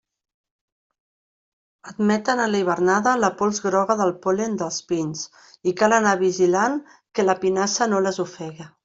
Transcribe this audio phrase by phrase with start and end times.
[1.91, 5.21] Admeten en la hivernada la pols groga del pol·len dels pins
[5.73, 6.81] i cal anar vigilant
[7.19, 8.69] que la pinassa no les ofegue.